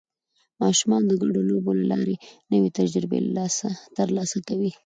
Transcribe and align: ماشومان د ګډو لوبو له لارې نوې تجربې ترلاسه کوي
ماشومان 0.61 1.01
د 1.05 1.11
ګډو 1.21 1.41
لوبو 1.49 1.71
له 1.79 1.85
لارې 1.91 2.15
نوې 2.51 2.69
تجربې 2.79 3.19
ترلاسه 3.97 4.37
کوي 4.47 4.71